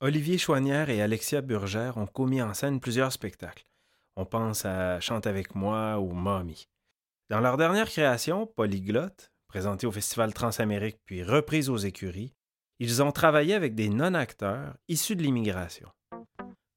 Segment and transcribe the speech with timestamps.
[0.00, 3.64] Olivier Chouanière et Alexia Burgère ont commis en scène plusieurs spectacles.
[4.14, 6.68] On pense à Chante avec moi ou Mommy.
[7.30, 12.34] Dans leur dernière création, Polyglotte, présentée au Festival Transamérique puis reprise aux écuries,
[12.78, 15.88] ils ont travaillé avec des non-acteurs issus de l'immigration.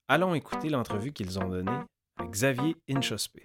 [0.08, 1.78] Allons écouter l'entrevue qu'ils ont donnée
[2.16, 3.44] à Xavier Inchospé.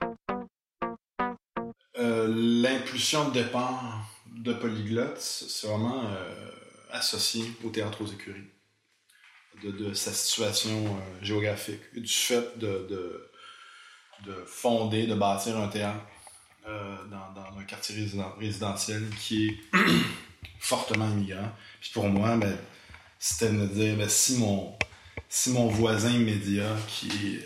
[1.99, 6.51] Euh, l'impulsion de départ de Polyglotte, c'est vraiment euh,
[6.93, 8.54] associé au théâtre aux écuries,
[9.73, 12.87] de, sa situation euh, géographique, du fait de,
[14.25, 16.01] de, fonder, de bâtir un théâtre
[16.67, 19.77] dans, un quartier résidentiel qui est
[20.61, 21.53] fortement immigrant.
[21.81, 22.57] Puis pour moi, ben,
[23.19, 24.77] c'était de me dire, ben, si, mon,
[25.29, 27.41] si mon voisin immédiat qui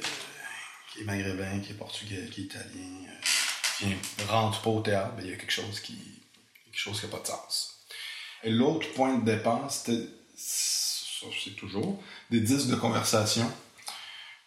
[1.00, 3.06] est, maghrébin, qui est portugais, qui est italien,
[3.78, 3.86] qui
[4.28, 5.96] rentre pas au théâtre, ben, il y a quelque chose qui
[6.78, 7.80] quelque chose qui n'a pas de sens.
[8.44, 10.06] Et l'autre point de départ, c'était,
[11.44, 13.50] c'est toujours, des disques de conversation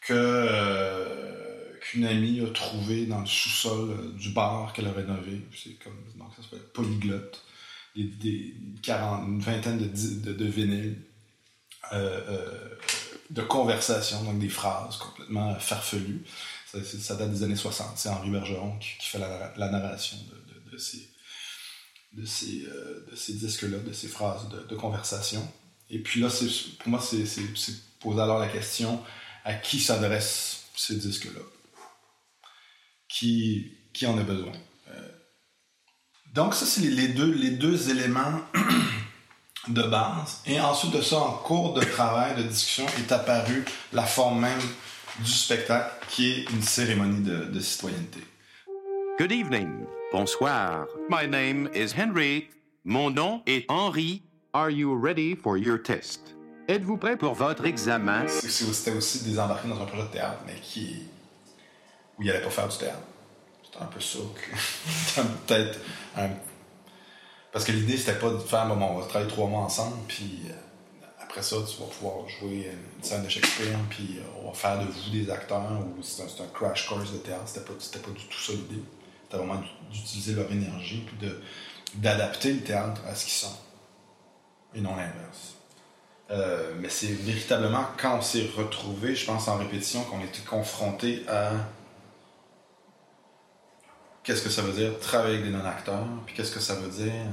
[0.02, 5.42] que euh, qu'une amie a trouvé dans le sous-sol euh, du bar qu'elle a rénové.
[5.56, 7.44] C'est comme, donc ça s'appelle Polyglotte.
[7.96, 8.56] Des,
[8.88, 10.98] une vingtaine de, de, vinyles
[11.92, 12.76] euh,
[13.30, 16.24] de conversation, donc des phrases complètement farfelues.
[16.68, 17.98] Ça, date des années 60.
[17.98, 20.18] C'est Henri Bergeron qui, fait la, narration
[20.72, 21.10] de, ces,
[22.14, 25.46] de ces, de ces disques-là, de ces phrases de, conversation.
[25.92, 26.30] Et puis là,
[26.80, 27.26] pour moi, c'est
[28.00, 29.04] poser alors la question
[29.44, 31.42] à qui s'adressent ces disques-là?
[33.10, 34.54] Qui, qui en a besoin?
[34.90, 35.08] Euh,
[36.34, 38.40] Donc, ça, c'est les deux, les deux éléments
[39.68, 40.42] de base.
[40.46, 44.62] Et ensuite de ça, en cours de travail, de discussion, est apparue la forme même
[45.20, 48.22] du spectacle qui est une cérémonie de, de citoyenneté.
[49.20, 49.86] Good evening.
[50.14, 50.88] Bonsoir.
[51.10, 52.48] My name is Henry.
[52.86, 54.24] Mon nom est Henri.
[54.54, 56.36] Are you ready for your test?
[56.68, 58.28] Êtes-vous prêt pour votre examen?
[58.28, 61.04] C'était aussi désembarqué dans un projet de théâtre, mais qui
[62.20, 63.00] où il n'allait pas faire du théâtre.
[63.64, 64.20] C'était un peu ça.
[65.48, 65.80] Peut-être.
[67.54, 70.42] Parce que l'idée, c'était pas de faire, bon, on va travailler trois mois ensemble, puis
[70.50, 74.54] euh, après ça, tu vas pouvoir jouer une scène de Shakespeare, puis euh, on va
[74.54, 77.44] faire de vous des acteurs, ou c'est un, crash course de théâtre.
[77.46, 78.84] C'était pas, pas du tout ça l'idée.
[79.24, 81.30] C'était vraiment d'utiliser leur énergie, puis
[81.96, 83.56] d'adapter le théâtre à ce qu'ils sont,
[84.76, 85.56] et non l'inverse.
[86.30, 91.26] Euh, mais c'est véritablement quand on s'est retrouvé, je pense en répétition, qu'on était confronté
[91.28, 91.52] à
[94.24, 97.26] qu'est-ce que ça veut dire travailler avec des non-acteurs, puis qu'est-ce que ça veut dire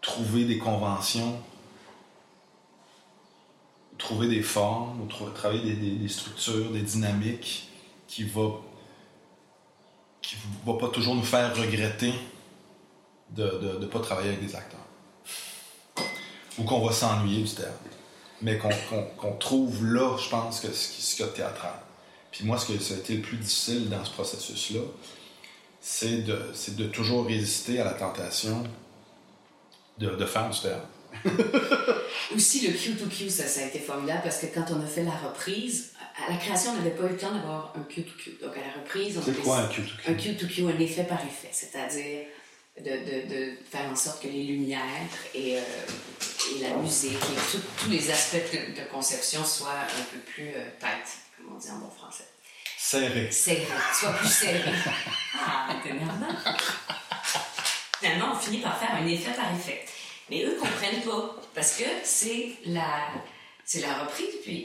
[0.00, 1.40] trouver des conventions
[3.98, 7.68] trouver des formes, travailler des, structures, des dynamiques
[8.06, 8.28] qui ne
[10.20, 12.12] qui va pas toujours nous faire regretter
[13.30, 14.85] de ne pas travailler avec des acteurs.
[16.58, 17.72] Ou qu'on va s'ennuyer du théâtre.
[18.42, 21.74] Mais qu'on trouve là, je pense, que ce qu'il y a de théâtral.
[22.30, 24.80] Puis moi, ce qui a été le plus difficile dans ce processus-là,
[25.80, 26.38] c'est de,
[26.76, 28.64] de toujours résister à la tentation
[29.98, 30.88] de, de faire du théâtre.
[32.34, 35.16] Aussi, le Q2Q, ça, ça a été formidable parce que quand on a fait la
[35.16, 35.92] reprise,
[36.26, 38.42] à la création, on n'avait pas eu le temps d'avoir un Q2Q.
[38.42, 40.10] Donc, à la reprise, on C'est quoi un Q2Q?
[40.10, 41.50] Un Q2Q, un effet par effet.
[41.52, 42.26] C'est-à-dire
[42.78, 44.80] de, de, de, faire en sorte que les lumières
[45.34, 45.60] et, euh,
[46.54, 51.06] et la musique et tous les aspects de, conception soient un peu plus euh, tight,
[51.36, 52.24] comme on dit en bon français.
[52.78, 53.30] Serré.
[53.30, 53.66] Serré.
[53.92, 54.70] Soit plus serré.
[55.40, 56.36] ah, énervant.
[57.98, 59.84] Finalement, on finit par faire un effet par effet.
[60.30, 63.08] Mais eux comprennent pas parce que c'est la,
[63.64, 64.64] c'est la reprise, puis,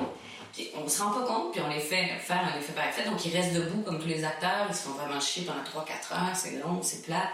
[0.75, 3.05] on se rend pas compte, puis on les fait faire un effet par effet.
[3.05, 6.13] Donc ils restent debout comme tous les acteurs, ils se font vraiment chier pendant 3-4
[6.13, 7.29] heures, c'est long, c'est plat.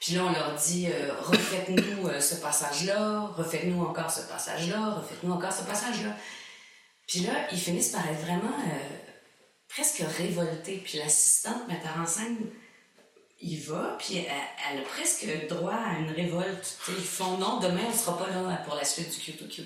[0.00, 5.32] Puis là, on leur dit euh, refaites-nous euh, ce passage-là, refaites-nous encore ce passage-là, refaites-nous
[5.32, 6.16] encore ce passage-là.
[7.08, 8.96] Puis là, ils finissent par être vraiment euh,
[9.68, 10.80] presque révoltés.
[10.84, 12.36] Puis l'assistante metteur en scène
[13.40, 16.78] il va, puis elle, a presque droit à une révolte.
[16.88, 19.64] ils font non, demain on sera pas là pour la suite du Q2Q.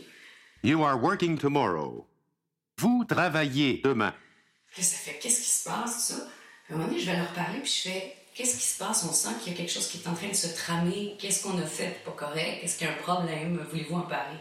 [0.63, 2.07] You are working tomorrow.
[2.79, 4.15] Vous travaillez demain.
[4.77, 6.17] ça fait qu'est-ce qui se passe, ça?
[6.69, 9.05] À un moment donné, je vais leur parler, puis je fais qu'est-ce qui se passe?
[9.09, 11.17] On sent qu'il y a quelque chose qui est en train de se tramer.
[11.19, 12.63] Qu'est-ce qu'on a fait pas correct?
[12.63, 13.65] Est-ce qu'il y a un problème?
[13.71, 14.39] Voulez-vous en parler?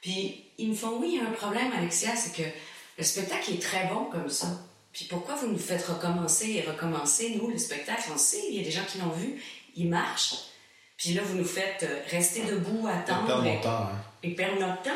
[0.00, 2.48] Puis ils me font oui, il y a un problème, Alexia, c'est que
[2.98, 4.46] le spectacle est très bon comme ça.
[4.92, 7.36] Puis pourquoi vous nous faites recommencer et recommencer?
[7.36, 9.40] Nous, le spectacle, on sait, il y a des gens qui l'ont vu,
[9.76, 10.34] il marche.
[10.96, 13.44] Puis là, vous nous faites euh, rester debout, attendre.
[13.44, 13.70] Et perdre notre temps.
[13.70, 14.02] Hein.
[14.22, 14.90] Et perdre notre temps.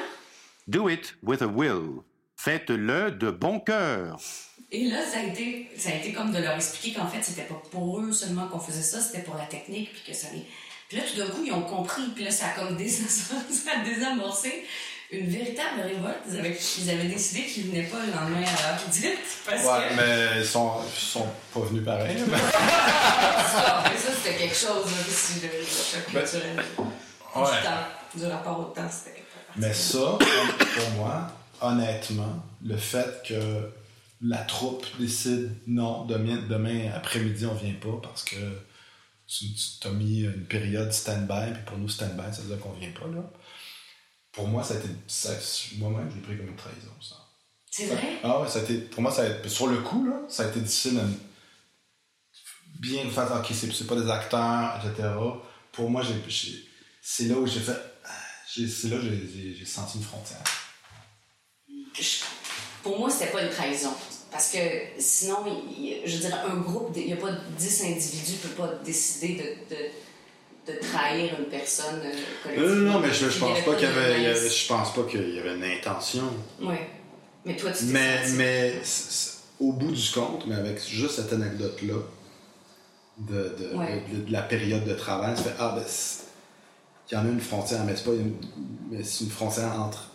[0.67, 2.03] Do it with a will.
[2.37, 4.19] Faites-le de bon cœur.
[4.77, 7.43] Et là, ça a été, ça a été comme de leur expliquer qu'en fait, c'était
[7.43, 10.27] pas pour eux seulement qu'on faisait ça, c'était pour la technique, puis que ça
[10.89, 13.85] Puis là, tout d'un coup, ils ont compris, puis là, ça a comme ça a
[13.85, 14.65] désamorcé
[15.13, 16.23] une véritable révolte.
[16.29, 19.89] Ils avaient, ils avaient décidé qu'ils venaient pas le lendemain à l'heure dite parce Ouais,
[19.89, 19.95] que.
[19.95, 22.17] mais ils sont, ils sont pas venus pareil.
[22.29, 23.85] mais- Ça,
[24.25, 26.57] c'était quelque chose là, choc Ben, culturel.
[27.37, 27.43] ouais.
[27.45, 27.87] Du temps,
[28.17, 29.23] du rapport au temps, c'était.
[29.57, 31.29] Mais ça, pour moi,
[31.61, 33.71] honnêtement, le fait que
[34.25, 38.37] la troupe décide non, demain, demain après-midi, on vient pas parce que
[39.27, 42.73] tu, tu as mis une période stand-by, puis pour nous, stand-by, ça veut dire qu'on
[42.73, 43.23] vient pas, là.
[44.33, 44.89] Pour moi, ça a été.
[45.77, 47.17] Moi-même, je l'ai pris comme une trahison, ça.
[47.71, 48.19] C'est vrai?
[48.23, 50.45] Ah ouais, ça a été, pour moi, ça a été, sur le coup, là, ça
[50.45, 51.03] a été difficile de
[52.81, 55.09] bien faire, ok, c'est, pas des acteurs, etc.
[55.73, 56.03] Pour moi,
[57.03, 57.77] c'est là où j'ai fait,
[58.47, 60.43] c'est là que j'ai, senti une frontière.
[61.95, 62.25] Je-
[62.83, 63.95] Pour moi, c'était pas une trahison.
[64.35, 64.59] Parce que
[64.99, 65.37] sinon,
[65.79, 69.37] il- je dire, un groupe, il n'y a pas 10 individus ne peut pas décider
[69.37, 72.01] de, de, de trahir une personne
[72.49, 74.39] euh, Non, non, mais je, je pense pas qu'il y avait, il y mince.
[74.39, 76.25] avait- je pense pas qu'il y avait une intention.
[76.61, 76.75] Oui.
[77.45, 81.33] Mais toi, tu Mais, mais c- c- au bout du compte, mais avec juste cette
[81.33, 81.95] anecdote-là,
[83.19, 84.03] de, de, Ouais.
[84.13, 85.85] de- de la période de travail, ça fait Ah, ben,
[87.09, 88.35] il y en a une frontière, mais c'est pas une,
[88.91, 90.11] mais c'est une frontière entre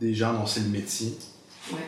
[0.00, 1.14] des gens dont c'est le métier,
[1.70, 1.78] Ouais.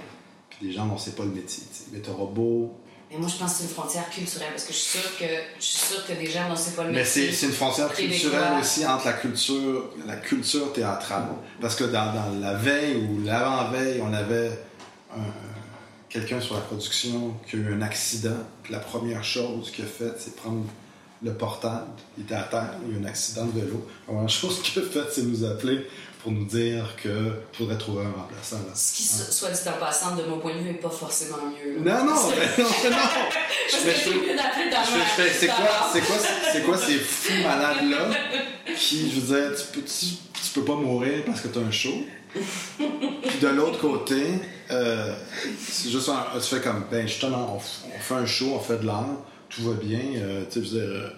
[0.62, 1.62] Des gens dont c'est pas le métier.
[1.92, 2.72] Mais t'auras beau.
[3.10, 4.48] Mais moi, je pense que c'est une frontière culturelle.
[4.50, 5.24] Parce que je suis sûre que,
[5.60, 7.28] je suis sûre que des gens dont c'est pas le Mais métier.
[7.28, 11.26] c'est c'est une frontière culturelle aussi entre la culture, la culture théâtrale.
[11.60, 14.50] Parce que dans, dans la veille ou l'avant-veille, on avait
[15.14, 15.20] un-
[16.08, 18.38] quelqu'un sur la production qui a eu un accident.
[18.64, 20.64] Puis la première chose qu'il a faite, c'est prendre
[21.22, 21.86] le portable.
[22.18, 23.86] Il était à terre, il y a eu un accident de vélo.
[24.06, 25.86] La première chose qu'il a faite, c'est nous appeler
[26.22, 28.56] pour nous dire qu'il faudrait trouver un remplaçant.
[28.66, 28.74] Là.
[28.74, 31.36] Ce qui, so- soit dit en passant, de mon point de vue, n'est pas forcément
[31.46, 31.82] mieux.
[31.84, 32.02] là.
[32.04, 32.96] Non, non, mais non, non.
[33.70, 35.32] Parce que c'est mieux d'appeler ta mère.
[35.38, 36.16] C'est quoi, c'est quoi,
[36.52, 38.08] c'est quoi ces fous malades-là
[38.76, 41.70] qui, je veux dire, tu peux, tu, tu peux pas mourir parce que t'as un
[41.70, 41.94] show?
[42.76, 44.22] Puis de l'autre côté,
[44.70, 45.14] euh,
[45.60, 47.56] c'est juste un, tu fais comme, ben justement, on,
[47.96, 49.06] on fait un show, on fait de l'art,
[49.48, 51.08] tout va bien, euh, tu sais, euh,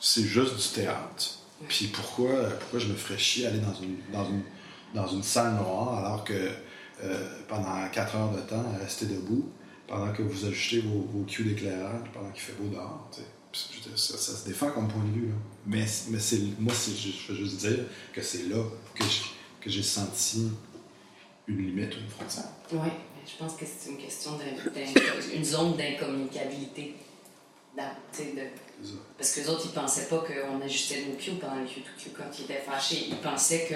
[0.00, 1.38] c'est juste du théâtre.
[1.68, 4.42] Puis pourquoi, pourquoi je me ferais chier aller dans une, dans une,
[4.94, 6.50] dans une salle noire alors que
[7.04, 9.48] euh, pendant 4 heures de temps, rester debout,
[9.86, 13.08] pendant que vous ajustez vos, vos cues d'éclairage, pendant qu'il fait beau dehors.
[13.52, 15.30] Ça, ça se défend comme point de vue.
[15.66, 18.62] Mais, mais c'est, moi, je veux juste dire que c'est là
[18.94, 20.48] que, j'ai senti
[21.46, 22.48] une limite ou une frontière.
[22.72, 22.88] Oui,
[23.26, 26.94] je pense que c'est une question de, une zone d'incommunicabilité.
[27.76, 27.82] De-.
[29.16, 32.24] Parce que les autres, ils pensaient pas qu'on ajustait nos cues pendant le Q2Q quand
[32.38, 33.06] ils étaient fâchés.
[33.08, 33.66] Ils pensaient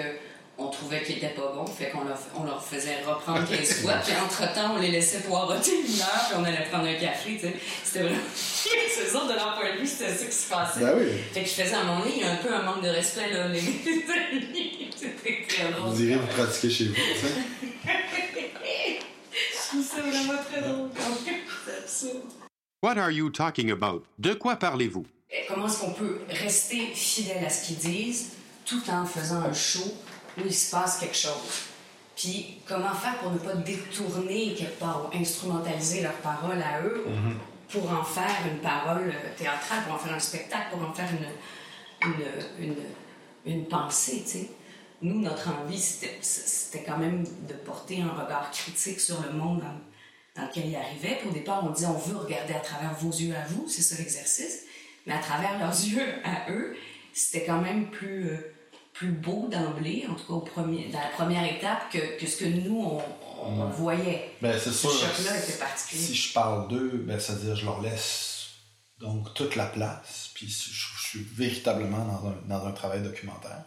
[0.57, 3.93] qu'on trouvait qu'ils étaient pas bons, fait qu'on leur, on leur faisait reprendre 15 fois,
[4.05, 7.47] puis entre-temps, on les laissait poireauter une heure, puis on allait prendre un café, tu
[7.47, 7.55] sais.
[7.83, 8.21] C'était vraiment...
[8.33, 10.79] C'est autres, de leur point de vue, c'était ça qui se passait.
[10.79, 11.05] Ben oui.
[11.31, 12.89] Fait que je faisais à moment donné, il y a un peu un manque de
[12.89, 13.47] respect, là.
[13.47, 13.61] Les...
[14.95, 15.91] C'était très drôle.
[15.91, 16.93] Vous irez vous pratiquer chez vous.
[16.95, 17.89] tu sais.
[19.53, 20.89] Je trouve ça vraiment très drôle.
[21.65, 22.46] C'est absurde.
[22.83, 24.05] What are you talking about?
[24.19, 25.03] De quoi parlez-vous?
[25.47, 28.33] Comment est-ce qu'on peut rester fidèle à ce qu'ils disent
[28.65, 29.95] tout en faisant un show
[30.37, 31.63] où il se passe quelque chose?
[32.15, 37.03] Puis comment faire pour ne pas détourner quelque part ou instrumentaliser leurs paroles à eux
[37.69, 41.09] pour en faire une parole euh, théâtrale, pour en faire un spectacle, pour en faire
[41.11, 42.75] une, une, une,
[43.53, 44.51] une pensée, tu sais?
[45.01, 49.61] Nous, notre envie, c'était c'était quand même de porter un regard critique sur le monde
[49.61, 49.79] dans,
[50.37, 51.17] dans lequel ils arrivaient.
[51.19, 53.81] Puis au départ, on disait on veut regarder à travers vos yeux à vous, c'est
[53.81, 54.63] ça l'exercice.
[55.05, 56.75] Mais à travers leurs yeux à eux,
[57.13, 58.53] c'était quand même plus, euh,
[58.93, 62.37] plus beau d'emblée, en tout cas au premier, dans la première étape, que, que ce
[62.37, 63.01] que nous, on,
[63.43, 64.31] on voyait.
[64.41, 64.91] Ben, c'est Ce sûr.
[64.91, 66.01] choc-là était particulier.
[66.03, 68.49] Si je parle d'eux, ben, c'est-à-dire je leur laisse
[68.99, 70.31] donc toute la place.
[70.33, 73.63] Puis je, je suis véritablement dans un, dans un travail documentaire.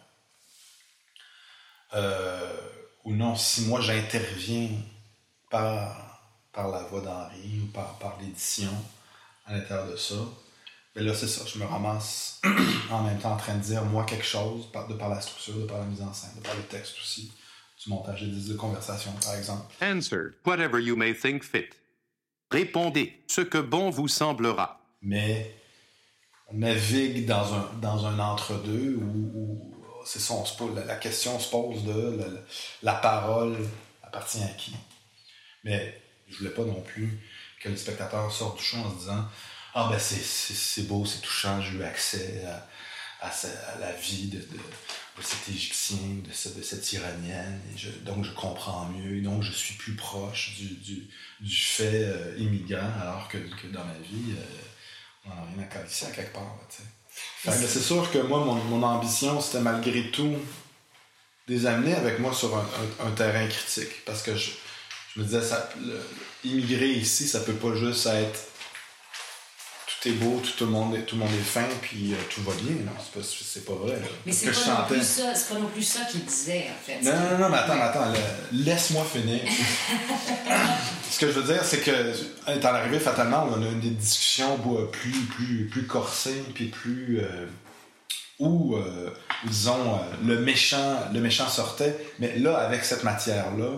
[1.95, 2.57] Euh,
[3.05, 4.69] ou non, si moi j'interviens
[5.50, 6.10] par,
[6.61, 8.71] par la voix d'Henri ou par, par l'édition
[9.47, 10.14] à l'intérieur de ça,
[10.95, 12.40] ben là c'est ça, je me ramasse
[12.90, 15.64] en même temps en train de dire moi quelque chose, de par la structure, de
[15.64, 17.33] par la mise en scène, de par le texte aussi,
[17.83, 19.73] du montage des disques de conversation par exemple.
[19.83, 21.71] Answer whatever you may think fit.
[22.50, 24.81] Répondez ce que bon vous semblera.
[25.00, 25.55] mais
[26.52, 29.75] on navigue dans un, dans un entre-deux où, où
[30.05, 32.40] c'est ça, on se pose- la, la question se pose de la, la-
[32.83, 33.57] la parole
[34.02, 34.75] appartient à qui?
[35.62, 37.19] Mais je voulais pas non plus
[37.61, 39.29] que le spectateur sorte du show en se disant
[39.75, 44.45] Ah ben c'est- beau, c'est touchant, j'ai eu accès à, à, la vie de, de,
[44.45, 47.61] de cet Égyptien, de, de cette Iranienne,
[48.05, 51.07] donc je comprends mieux, donc je suis plus proche du,
[51.41, 55.67] du, fait euh, immigrant, alors que, que dans ma vie, euh, on n'a rien à
[55.67, 56.57] calisser à quelque part.
[57.45, 60.37] c'est sûr que moi, mon, ambition, c'était malgré tout
[61.49, 64.05] les amener avec moi sur un, terrain critique.
[64.07, 64.51] Parce que je,
[65.17, 65.69] me disais, ça,
[66.45, 68.50] immigrer ici, ça peut pas juste être
[70.00, 72.43] tout est beau, tout, le, monde est, tout le monde est fin, puis euh, tout
[72.43, 72.76] va bien.
[72.87, 73.99] Non, c'est pas, pas, vrai.
[74.25, 77.02] Mais c'est pas, non plus ça, pas non plus ça qu'il disait, en fait.
[77.02, 78.12] Non, non, non, mais attends, attends,
[78.52, 79.40] laisse-moi finir.
[81.11, 82.14] Ce que je veux dire, c'est que,
[82.49, 84.59] étant arrivé fatalement, on a eu des discussions
[84.90, 87.21] plus, plus, plus corsées, puis plus.
[87.21, 87.47] Euh,
[88.38, 89.11] où, euh,
[89.45, 91.95] disons, le, méchant, le méchant sortait.
[92.21, 93.69] Mais là, avec cette matière-là,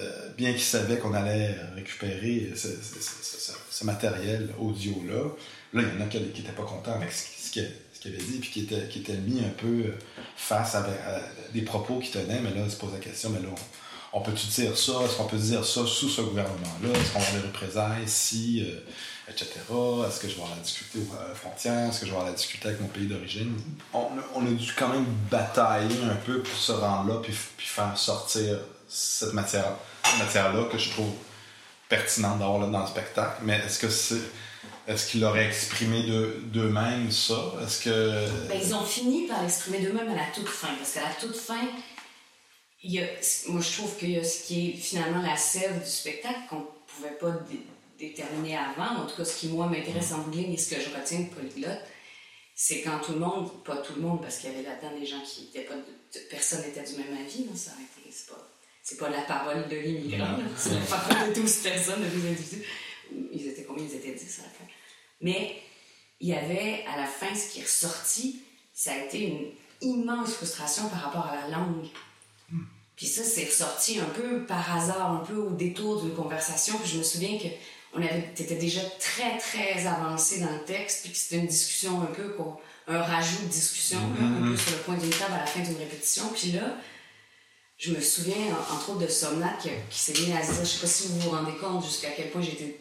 [0.00, 5.24] euh, bien qu'il savait qu'on allait récupérer ce, matériel audio-là,
[5.72, 7.64] là, il y en a qui n'étaient pas contents avec ce, qu'il
[8.06, 9.92] avait dit, puis qui étaient, qui mis un peu
[10.36, 10.86] face à,
[11.52, 13.48] des propos qu'il tenait, mais là, il se pose la question, mais là,
[14.12, 14.92] on, peut-tu dire ça?
[15.04, 16.90] Est-ce qu'on peut dire ça sous ce gouvernement-là?
[16.90, 18.80] Est-ce qu'on va des représailles si, euh,
[19.28, 19.48] etc.?
[20.06, 21.88] Est-ce que je vais la discuter aux euh, frontières?
[21.88, 23.52] Est-ce que je vais la discuter avec mon pays d'origine?
[23.92, 27.98] On, a dû quand même batailler un peu pour se rendre là, puis, puis faire
[27.98, 29.76] sortir cette matière,
[30.18, 31.12] matière-là que je trouve
[31.88, 33.42] pertinente d'avoir dans le spectacle.
[33.42, 34.20] Mais est-ce que c'est.
[34.86, 36.02] Est-ce qu'ils l'auraient exprimé
[36.44, 37.52] d'eux-mêmes, ça?
[37.62, 38.48] Est-ce que.
[38.48, 40.74] Ben, ils ont fini par l'exprimer d'eux-mêmes à la toute fin.
[40.78, 41.60] Parce qu'à la toute fin,
[42.82, 43.06] il y a,
[43.48, 46.66] moi, je trouve qu'il y a ce qui est finalement la sève du spectacle qu'on
[46.86, 47.32] pouvait pas
[47.98, 49.02] déterminer avant.
[49.02, 51.28] En tout cas, ce qui, moi, m'intéresse en bout et ce que je retiens de
[51.34, 51.82] Polyglotte,
[52.54, 55.06] c'est quand tout le monde, pas tout le monde, parce qu'il y avait là-dedans des
[55.06, 55.74] gens qui étaient pas.
[56.30, 57.72] personne n'était du même avis, non, ça.
[58.10, 58.47] C'est pas
[58.88, 62.64] c'est pas la parole de l'immigrant, c'est la parole de 12 personnes, de 12 individus.
[63.34, 63.84] Ils étaient combien?
[63.84, 64.64] Ils étaient 10 à la fin.
[65.20, 65.56] Mais
[66.20, 68.40] il y avait, à la fin, ce qui est ressorti,
[68.72, 69.50] ça a été une
[69.82, 71.86] immense frustration par rapport à la langue.
[72.96, 76.78] Puis ça, c'est ressorti un peu par hasard, un peu au détour d'une conversation.
[76.78, 77.48] Puis je me souviens que
[77.92, 82.00] on avait, étais déjà très, très avancé dans le texte, puis que c'était une discussion
[82.00, 82.34] un peu,
[82.86, 84.56] un rajout de discussion, un peu mm-hmm.
[84.56, 86.24] sur le point d'une table à la fin d'une répétition.
[86.34, 86.74] Puis là,
[87.78, 90.86] je me souviens, entre autres, de Somnat qui, s'est mis à dire, je sais pas
[90.86, 92.76] si vous vous rendez compte jusqu'à quel point j'étais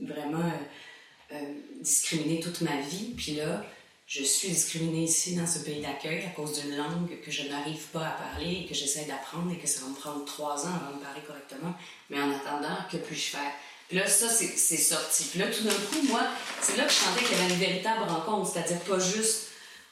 [0.00, 3.12] vraiment euh, euh, discriminée toute ma vie.
[3.16, 3.64] Puis là,
[4.06, 7.86] je suis discriminée ici dans ce pays d'accueil à cause d'une langue que je n'arrive
[7.92, 10.74] pas à parler et que j'essaie d'apprendre et que ça va me prendre trois ans
[10.80, 11.74] avant de parler correctement.
[12.08, 13.52] Mais en attendant, que puis-je faire?
[13.88, 15.24] Puis là, ça, c'est sorti.
[15.24, 16.22] Puis là, tout d'un coup, moi,
[16.60, 18.52] c'est là que je sentais qu'il y avait une véritable rencontre.
[18.52, 19.48] C'est-à-dire pas juste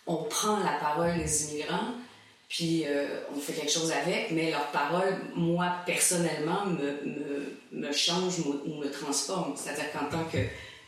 [0.07, 1.93] on prend la parole des immigrants,
[2.49, 7.93] puis euh, on fait quelque chose avec, mais leur parole, moi, personnellement, me, me, me
[7.93, 9.55] change ou me transforme.
[9.57, 10.39] C'est-à-dire qu'en tant que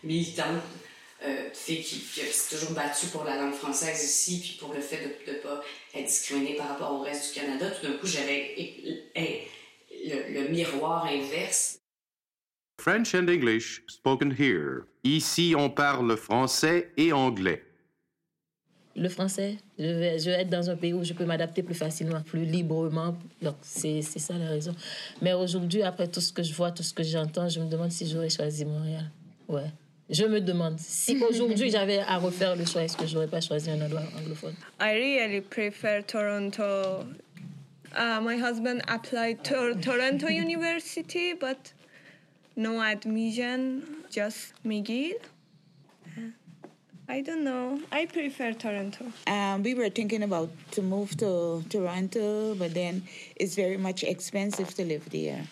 [0.04, 0.62] militante,
[1.24, 4.98] euh, fille qui, s'est toujours battue pour la langue française ici, puis pour le fait
[5.26, 5.60] de ne pas
[5.94, 8.54] être discriminée par rapport au reste du Canada, tout d'un coup, j'avais
[9.16, 11.80] le, le miroir inverse.
[12.80, 14.84] French and English spoken here.
[15.02, 17.67] Ici, on parle français et anglais
[18.98, 19.56] le français.
[19.78, 22.44] Je vais, je vais être dans un pays où je peux m'adapter plus facilement, plus
[22.44, 23.16] librement.
[23.40, 24.74] Donc, c'est ça la raison.
[25.22, 27.90] Mais aujourd'hui, après tout ce que je vois, tout ce que j'entends, je me demande
[27.90, 29.10] si j'aurais choisi Montréal.
[29.48, 29.70] Ouais.
[30.10, 33.70] Je me demande si aujourd'hui j'avais à refaire le choix, est-ce que j'aurais pas choisi
[33.70, 34.54] un endroit anglophone?
[34.80, 37.04] I really prefer Toronto.
[37.96, 41.72] Uh, my husband applied to Toronto University, but
[42.56, 45.14] no admission, just McGill.
[47.10, 47.80] I don't know.
[47.90, 49.06] I prefer Toronto.
[49.26, 54.74] Um, we were thinking about to move to Toronto, but then it's very much expensive
[54.74, 55.46] to live there.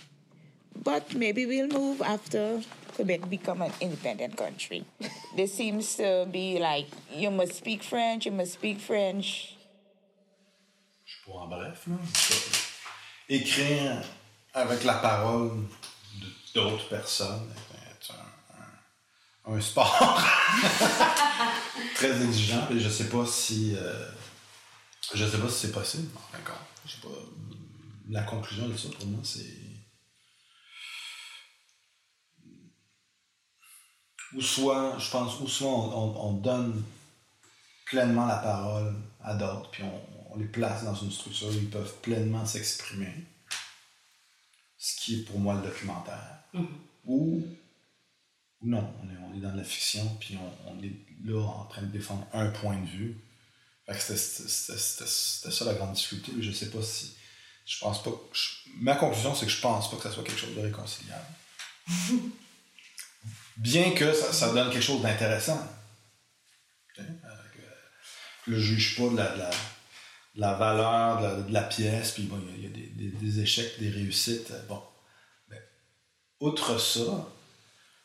[0.84, 2.60] But maybe we'll move after
[2.94, 4.84] Quebec become an independent country.
[5.36, 9.56] there seems to be like you must speak French, you must speak French.
[11.06, 11.96] Je en bref, là.
[13.28, 14.02] Écrire
[14.52, 15.64] avec la parole
[16.54, 17.48] d'autres personnes
[19.46, 20.22] un sport
[21.94, 22.68] très exigeant.
[22.70, 23.74] Et je sais pas si.
[23.76, 24.08] Euh,
[25.14, 26.08] je sais pas si c'est possible.
[26.32, 26.60] D'accord.
[26.84, 27.08] Je sais pas.
[28.08, 29.66] La conclusion de ça pour moi, c'est.
[34.34, 36.82] Ou soit, je pense, ou soit on, donne
[37.86, 41.94] pleinement la parole à d'autres, puis on, les place dans une structure où ils peuvent
[42.02, 43.24] pleinement s'exprimer.
[44.76, 46.42] Ce qui est pour moi le documentaire.
[46.52, 46.66] Mm-hmm.
[47.06, 47.46] Ou
[48.62, 50.92] non, on est, on est dans la fiction, puis on, est
[51.24, 53.16] là en train de défendre un point de vue.
[53.92, 56.32] C'était ça la grande difficulté.
[56.40, 57.16] Je sais pas si.
[57.66, 58.10] Je pense pas.
[58.80, 61.26] ma conclusion, c'est que je pense pas que ça soit quelque chose de réconciliable.
[63.56, 65.58] Bien que ça, donne quelque chose d'intéressant.
[66.98, 67.02] Euh,
[68.46, 69.50] je ne juge pas de la,
[70.34, 74.52] la, valeur de la, pièce, puis bon, il y a, des, des, échecs, des réussites.
[74.68, 74.82] Bon.
[75.48, 75.60] Mais,
[76.40, 77.26] outre ça,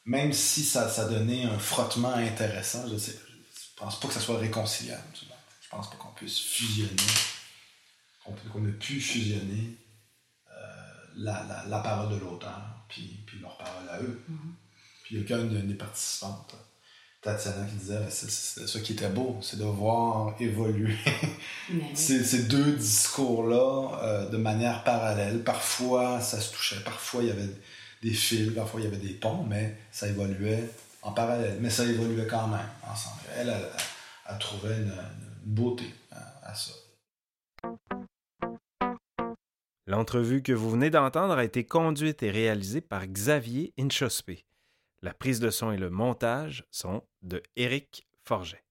[0.05, 2.99] même si ça, ça donnait un frottement intéressant, je ne
[3.77, 5.03] pense pas que ça soit réconciliable.
[5.13, 6.95] Je pense pas qu'on puisse fusionner
[8.23, 9.77] qu'on a pu fusionner
[11.17, 14.23] la, la, parole de l'auteur, puis, puis leur parole à eux.
[14.29, 14.53] Mm-hmm.
[15.03, 16.55] Puis il y a qu'un des participantes,
[17.21, 20.95] Tatiana, qui disait c'est ce qui était beau, c'est de voir évoluer
[21.93, 25.43] ces, ces, deux discours-là euh, de manière parallèle.
[25.43, 27.49] Parfois, ça se touchait, parfois, il y avait
[28.01, 30.69] des fils, parfois, il y avait des ponts, mais ça évoluait
[31.01, 31.57] en parallèle.
[31.61, 33.21] Mais ça évoluait quand même ensemble.
[33.37, 34.93] Elle, a, trouvé une,
[35.43, 36.73] beauté à ça.
[39.87, 44.45] L'entrevue que vous venez d'entendre a été conduite et réalisée par Xavier Inchospé.
[45.01, 48.63] La prise de son et le montage sont de Éric Forget.